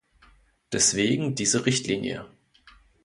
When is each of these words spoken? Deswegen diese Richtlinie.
Deswegen 0.73 1.35
diese 1.35 1.59
Richtlinie. 1.67 2.25